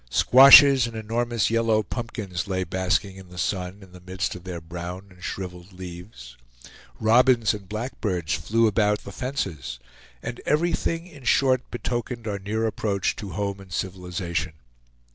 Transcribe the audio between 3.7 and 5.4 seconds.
in the midst of their brown and